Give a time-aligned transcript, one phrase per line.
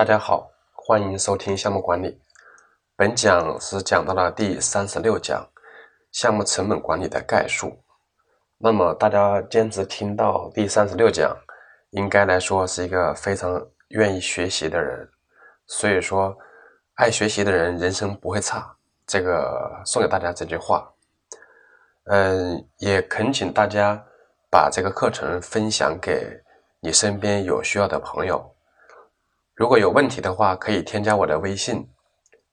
[0.00, 2.18] 大家好，欢迎收听项目管理。
[2.96, 5.46] 本讲是讲到了第三十六讲，
[6.10, 7.78] 项目成本管理的概述。
[8.56, 11.36] 那么大家坚持听到第三十六讲，
[11.90, 15.06] 应该来说是一个非常愿意学习的人。
[15.66, 16.34] 所以说，
[16.94, 18.74] 爱学习的人人生不会差。
[19.06, 20.90] 这个送给大家这句话。
[22.04, 24.02] 嗯，也恳请大家
[24.50, 26.42] 把这个课程分享给
[26.80, 28.49] 你身边有需要的朋友。
[29.60, 31.86] 如果有问题的话，可以添加我的微信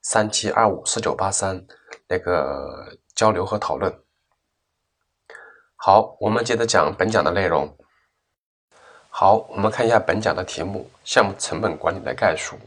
[0.02, 1.66] 三七二五四九八三，
[2.06, 3.98] 那个交流和讨论。
[5.78, 7.74] 好，我们接着讲本讲的内容。
[9.10, 12.58] 好，我们看一下本讲的题目：项目成本管理的概述。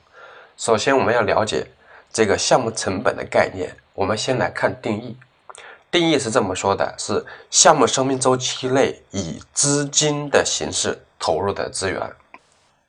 [0.56, 1.66] 首先，我们要了解
[2.10, 3.76] 这个项目成本的概念。
[3.92, 5.18] 我们先来看定义。
[5.90, 12.10] 定义是这么说的：是项目生命周期内以资金的形式投入的资源。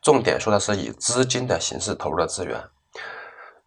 [0.02, 2.60] 重点说的是以资金的形式投入的资源。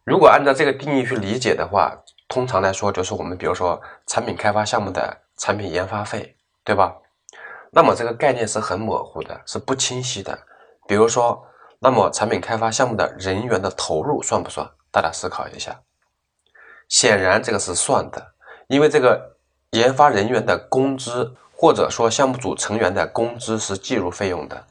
[0.03, 1.95] 如果按照这个定义去理解的话，
[2.27, 6.95] 通常来说就是我们比如说产品开发项目的产品研发费，对吧？
[7.71, 10.37] 那么这个概念是很模糊的，是不清晰的。
[10.87, 11.45] 比如说，
[11.79, 14.69] 那么产品开发项目的人员的投入算不算？
[14.91, 15.79] 大家思考一下。
[16.87, 18.33] 显然这个是算的，
[18.67, 19.37] 因为这个
[19.71, 24.67] 研发人员的工资或者说项目组成员的工资是计入费用的。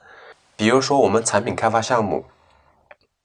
[0.56, 2.24] 比如说，我们产品开发项目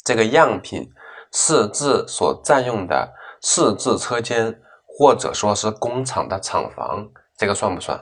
[0.04, 0.90] 这个样品
[1.32, 7.08] 试制所占用的试制车间，或者说是工厂的厂房，
[7.38, 8.00] 这个算不算？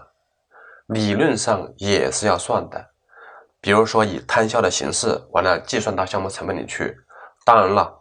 [0.87, 2.85] 理论上也是要算的。
[3.59, 6.95] 比如说，以摊销的形式完了计算到项目成本里去。
[7.43, 7.93] 当然了，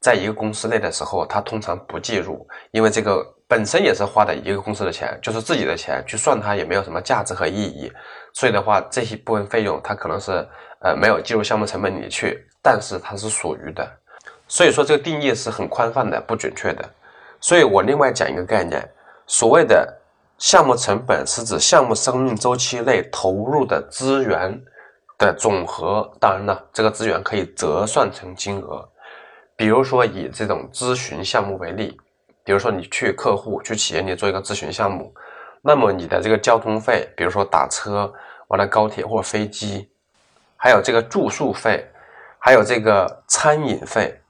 [0.00, 7.92] 在一个公司内的时候，它通常不计入，因为这个本身也是花的一个公司的钱，就是自己的钱去算它也没有什么价值和意义。
[8.32, 10.30] 所以的话，这些部分费用它可能是
[10.80, 13.88] 呃没有计入项目成本里去，但是它是属于的。
[14.48, 16.84] 所以说这个定义是很宽泛的，不准确的。
[17.40, 18.86] 所以我另外讲一个概念，
[19.26, 20.00] 所谓的
[20.38, 24.60] 项目成本是指项目生命周期内投入的资源
[25.18, 26.10] 的总和。
[26.20, 28.86] 当然了，这个资源可以折算成金额。
[29.56, 31.96] 比如说以这种咨询项目为例，
[32.44, 35.14] 比如说你去客户去企业里做一个咨询项目。
[35.62, 38.12] 那么你的这个交通费，比如说打车
[38.52, 39.88] 完了高铁或飞机，
[40.58, 41.90] 还有这个住宿费，
[42.38, 44.20] 还有这个餐饮费，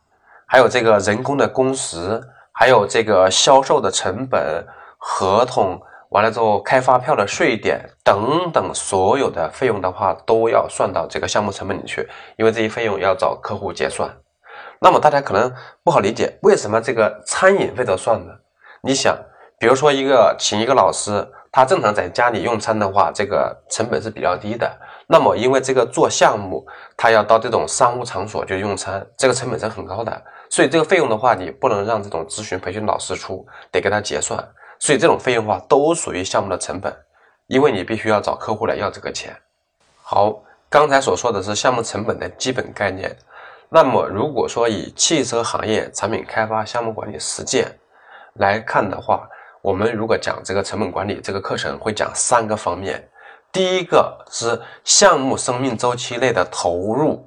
[0.47, 2.23] 还有这个人工的工时，
[2.53, 4.65] 还有这个销售的成本、
[4.97, 5.77] 合同
[6.11, 14.09] 完了之后开发票的税点等等，所有的费用的话都要算到这个项目成本里去，因为这些费用要找客户结算。
[14.81, 18.33] 那么大家可能不好理解，为什么这个餐饮费都算呢？
[18.83, 19.19] 你想。
[19.59, 24.75] 比如说，一个请一个老师，他正常在家里用餐的话，这个成本是比较低的。
[25.07, 30.23] 那么，因为这个做项目，他要到这种商务场所去用餐，这个成本是很高的。
[30.49, 34.43] 所以，这个费用的话，你不能让这种咨询培训老师出，得给他结算。
[34.79, 36.91] 所以，这种费用的话，都属于项目的成本，
[37.49, 39.37] 因为你必须要找客户来要这个钱。
[40.03, 43.15] 好，刚才所说的是项目成本的基本概念。
[43.69, 47.67] 那么，如果说以汽车行业产品开发项目管理实践
[48.35, 49.29] 来看的话，
[49.63, 53.09] 我们如果讲这个成本管理这个课程，会讲三个方面。
[53.53, 57.25] 第一个是项目生命周期内的投入，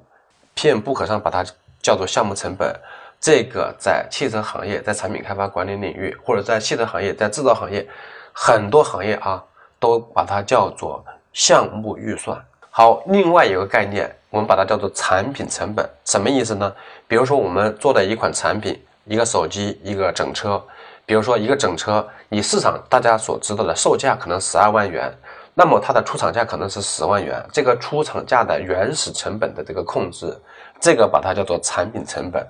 [0.52, 1.42] 片不可上把它
[1.80, 2.70] 叫做项目成本。
[3.18, 7.88] 这个在汽车行业，在产品开发管理领域，或者在汽车行业，在制造行业，
[8.34, 9.42] 很多行业啊，
[9.80, 12.38] 都把它叫做项目预算。
[12.68, 16.70] 好，另外有个概念，我们把它叫做产品成本，什么意思呢？
[17.08, 20.62] 比如说我们做的一款产品，一个手机，一个整车。
[21.06, 25.10] 比如说一个整车，以市场大家所知道的售价可能十二万元，
[25.54, 27.40] 那么它的出厂价可能是十万元。
[27.52, 30.36] 这个出厂价的原始成本的这个控制，
[30.80, 32.44] 这个把它叫做产品成本。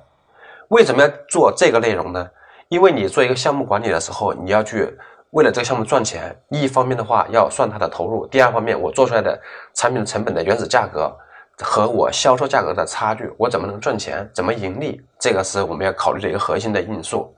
[0.69, 2.29] 为什么要做这个内容呢？
[2.69, 4.93] 因为你做一个项目管理的时候，你要去
[5.31, 9.39] 为了这个项目赚钱，一方面的话要算它的投入，第二方面我做出来的
[9.75, 11.15] 产品成本的原始价格
[11.63, 17.33] 和我销售价格的差距，我怎么能赚钱，怎么盈利，这个是我们要考虑的一个核心的因素。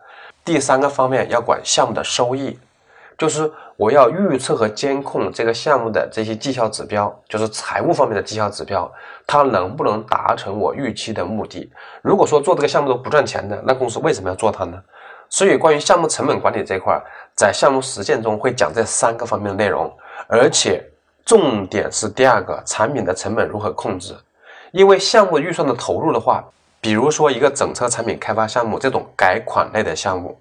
[0.49, 2.59] 第三个方面要管项目的收益，
[3.19, 8.91] 就是我要预测和监控这个项目的这些绩效指标，就是财务方面的绩效指标，
[9.27, 11.71] 它能不能达成我预期的目的？
[12.01, 14.83] 如果说做这个项目都不赚钱的，那公司为什么要做它呢？
[15.29, 16.99] 所以关于项目成本管理这块，
[17.37, 19.95] 在项目实践中会讲这三个方面的内容，
[20.29, 20.83] 而且
[21.27, 24.17] 重点是第二个产品的成本如何控制，
[24.73, 26.43] 因为项目预算的投入的话。
[26.81, 30.41] 比如说一个整车产品开发项目这种改款类的项目，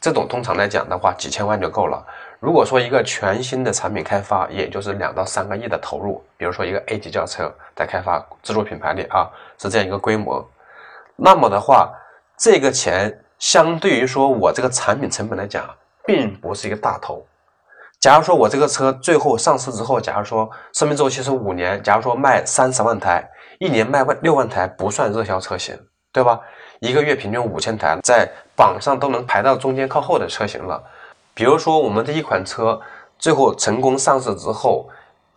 [0.00, 2.04] 这种通常来讲的话几千万就够了。
[2.38, 6.24] 如果说一个全新的产品开发，也就是两到三个亿的投入。
[6.36, 9.28] 比如说一个 A 级轿车在开发自主品牌里啊，
[9.58, 10.46] 是这样一个规模。
[11.16, 11.92] 那么的话，
[12.36, 15.68] 这个钱相对于说我这个产品成本来讲，
[16.06, 17.26] 并不是一个大头。
[18.00, 23.22] 假如说我这个车最后上市之后，假如说生命周期是五年，假如说卖三十万台，
[23.58, 25.78] 一年卖万六万台不算热销车型，
[26.10, 26.40] 对吧？
[26.80, 28.26] 一个月平均五千台，在
[28.56, 30.82] 榜上都能排到中间靠后的车型了。
[31.34, 32.80] 比如说我们这一款车
[33.18, 34.88] 最后成功上市之后，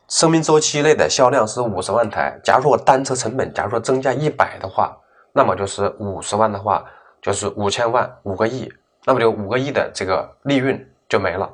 [0.08, 2.40] 生命周期内的销量是五十万台。
[2.46, 4.98] 假如说我单车成本假如说增加一百的话，
[5.34, 6.86] 那么就是五十万的话
[7.22, 8.72] 就是五千万，五个亿，
[9.04, 11.50] 那么就五个亿的这个利润就没了。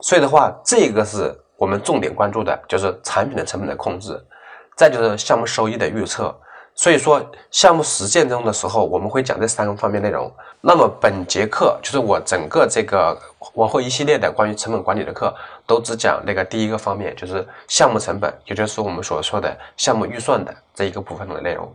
[0.00, 4.24] 所以的话，这个是我们重点关注的，就是产品的成本的控制，
[4.76, 6.34] 再就是项目收益的预测。
[6.76, 10.32] 所以说，项目实践中的时候，我们会讲这三个方面内容。
[10.60, 13.18] 那么本节课就是我整个这个
[13.54, 15.34] 往后一系列的关于成本管理的课，
[15.66, 21.68] 都只讲那个第一个方面，就是项目成本，也就是我们所说的项目预算的这一个部分的内容。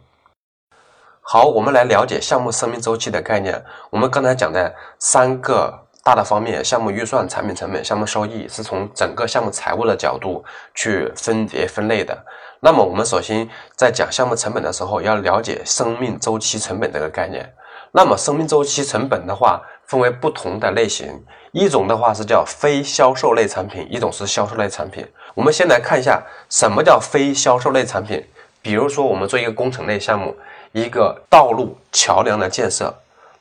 [1.20, 3.62] 好，我们来了解项目生命周期的概念。
[3.90, 5.83] 我们刚才讲的三个。
[6.04, 10.44] 大的方面，项目预算、产品成本、项目收益是从整个项目财务的角度
[10.76, 12.18] 去分别分类的。
[12.60, 13.48] 那么，我们首先
[13.78, 17.50] 在讲项目成本的时候，要了解生命周期成本这个概念。
[17.94, 21.24] 那么，生命周期成本的话，分为不同的类型，
[21.54, 25.08] 一种的话是叫非销售类产品，一种是销售类产品。
[25.34, 28.22] 我们先来看一下什么叫非销售类产品。
[28.62, 30.36] 比如说，我们做一个工程类项目，
[30.74, 32.94] 一个道路桥梁的建设，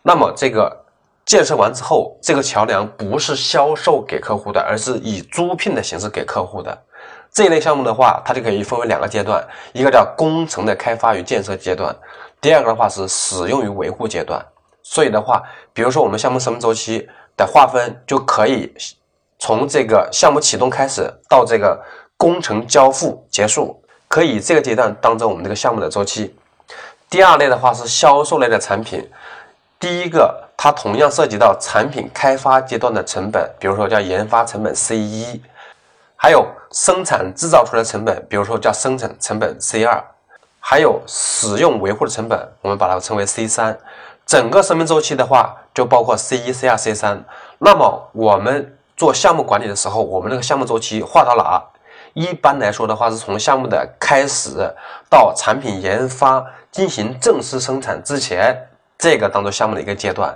[0.03, 0.82] 那么这个。
[1.25, 6.77] 建设完之后，这个桥梁不是销售给客户的，而是以租聘的形式给客户的。
[7.33, 9.43] 这一类项目的话，它就可以分为两个阶段，
[9.73, 11.95] 一个叫工程的开发与建设阶段，
[12.41, 14.45] 第二个的话是使用与维护阶段。
[14.83, 15.43] 所以的话，
[15.73, 18.71] 比如说我们项目生命周期的划分，就可以
[19.39, 21.81] 从这个项目启动开始到这个
[22.17, 26.37] 工程交付结束，可以这个阶段当做我们这个项目的周期。
[27.09, 29.09] 第二类的话是销售类的产品。
[29.81, 35.43] 第一个，它同样涉及到产品开发阶段的成本，比如说叫研发成本 C 一，
[36.15, 40.01] 还有生产制造出来的成本，比如说叫生产成本 C 二，
[40.61, 43.77] 还有使用维护的成本，我们把它称为 C 三。
[44.25, 47.25] 整个生命周期的话，就包括 C 一、C 二、C 三。
[47.59, 51.61] 那么我们做项目管理的时候，我们那个项目周期划到哪？
[52.15, 54.73] 一般来说的话，是从项目的开始
[55.11, 58.69] 到产品研发进行正式生产之前。
[58.97, 60.33] 这个当做项目的一个阶段，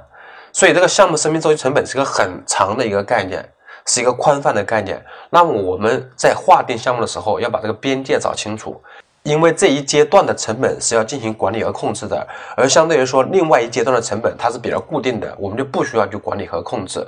[0.57, 3.47] 所以这个项目生命周期成本是个很长的一个概念，
[3.85, 4.99] 是一个宽泛的概念。
[5.29, 8.81] 那么我们在划定项目的时候，要把这个边界找清楚，
[9.23, 12.27] 因为这一阶段的成本是要进行管理和控制的，
[12.57, 17.07] 而相对于说另外一阶段的成本它是比较固定的，我们就不需要去管理和控制，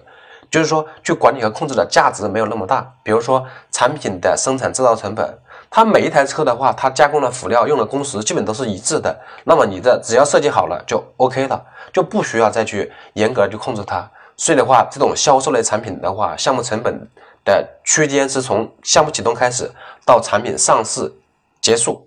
[0.50, 2.86] 就是说去管理和控制的价值没有那么大。
[3.02, 5.26] 比如说产品的生产制造成本。
[5.70, 9.14] 它每一台车的话，它加工的辅料用的工时基本都是一致的。
[9.44, 14.08] 那么你的只要设计好了就 OK 了，就不需要再去严格去控制它。
[14.36, 17.06] 所以的话，这种销售类产品的话，项目成本
[17.44, 19.70] 的区间是从项目启动开始
[20.06, 21.12] 到产品上市
[21.60, 22.06] 结束。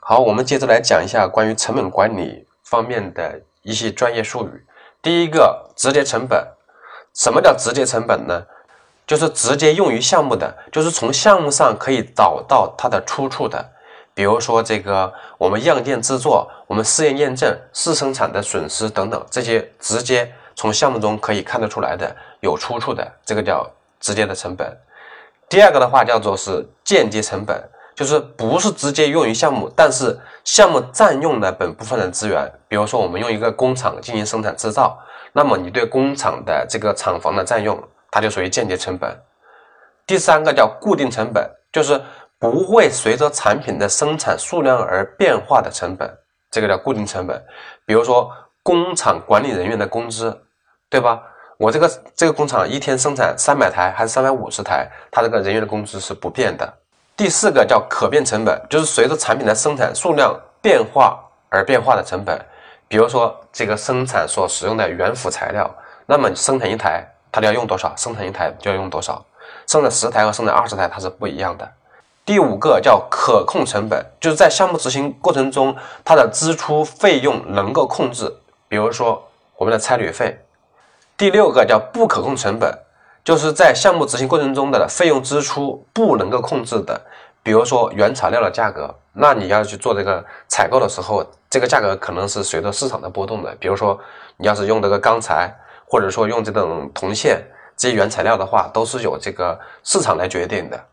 [0.00, 4.66] 好，我们接着来讲一下关于成本管理方面的一些专业术语。
[5.00, 6.46] 第一个，直接成本。
[7.14, 8.42] 什么叫直接成本呢？
[9.06, 13.64] 就是直接用于项目的，就是从项目上可以找到它的出处的。
[14.14, 23.66] 比如说这个我们样件制作、我们试验验证、试生产的损失等等，这些直接从项目中可以看得出来的、有出处的，这个叫
[24.00, 24.78] 直接的成本。
[25.48, 27.62] 第二个的话叫做是间接成本，
[27.94, 32.50] 就是不是直接用于项目，但是项目占用了本部分的资源。
[32.68, 34.98] 比如说我们用一个工厂进行生产制造，
[35.32, 37.82] 那么你对工厂的这个厂房的占用。
[38.12, 39.10] 它就属于间接成本。
[40.06, 42.00] 第三个叫固定成本，就是
[42.38, 46.12] 不会随着产品的生产数量而变化的成本，
[46.50, 47.42] 这个叫固定成本。
[47.86, 48.30] 比如说
[48.62, 50.36] 工厂管理人员的工资，
[50.90, 51.22] 对吧？
[51.56, 56.70] 我这个这个工厂一天生产三百台还是三百五十台，它这个人员的工资是不变的。
[57.16, 62.38] 第四个叫可变成本，就是随着产品的生产数量变化而变化的成本。
[62.88, 65.72] 比如说这个生产所使用的原辅材料，
[66.04, 67.06] 那么生产一台。
[67.32, 69.24] 它要用多少，生产一台就要用多少，
[69.66, 71.66] 生产十台和生产二十台它是不一样的。
[72.26, 75.74] 第五个叫可控成本，就是在项目执行过程中，
[76.04, 78.32] 它的支出费用能够控制，
[78.68, 80.38] 比如说我们的差旅费。
[81.16, 82.78] 第六个叫不可控成本，
[83.24, 87.00] 就是在项目执行过程中的费用支出不能够控制的，
[87.42, 93.98] 比如说原材料的价格，那你要去做这个采购的时候，这个价格可能是随着市场的波动的，比如说
[94.36, 95.52] 你要是用这个钢材。
[95.92, 97.44] 或者说用这种铜线
[97.76, 100.86] 这些原材料的话，都是由这个市场来决定的。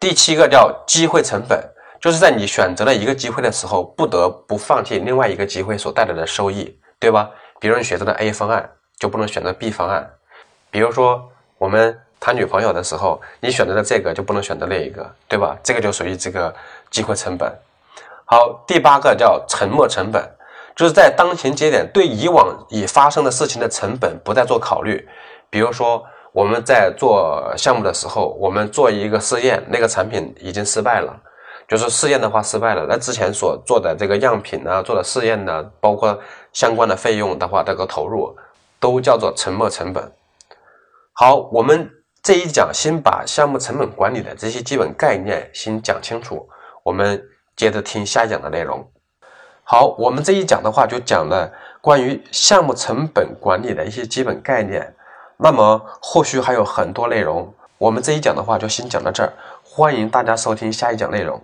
[0.00, 1.62] 第七个叫机会成本，
[2.00, 7.30] 就是在你选择了一个机会的时候，不得不放弃另外一个机会所带来的收益，对吧？
[7.60, 8.68] 比如你选择了 A 方案，
[8.98, 10.10] 就不能选择 B 方案。
[10.72, 15.56] 比如说我们谈女朋友的时候，你选择了这个，就不能选择另一个，对吧？
[15.62, 16.52] 这个就属于这个
[16.90, 17.56] 机会成本。
[18.24, 20.28] 好，第八个叫沉没成本，
[20.74, 25.08] 就是在当前节点对以往已发生的事情的成本不再做考虑。
[25.48, 26.02] 比如说
[26.32, 31.16] 我们在做项目的时候，我们做一个试验，那个产品已经失败了。
[31.66, 36.18] 就是试验的话失败了，那之前所做的这个样品呢，做的试验呢，包括
[36.52, 38.36] 相关的费用的话，这个投入
[38.78, 40.12] 都叫做沉没成本。
[41.14, 41.88] 好，我们
[42.22, 46.46] 这一讲先把项目成本管理的这些基本概念先讲清楚，
[46.82, 47.22] 我们
[47.56, 48.86] 接着听下一讲的内容。
[49.66, 54.94] 好，我们这一讲的话就讲了关于项目成本管理的一些基本概念，
[55.38, 59.32] 那么后续还有很多内容，我们这一讲的话就先讲到这儿。
[59.62, 61.40] 欢迎大家收听下一讲内容。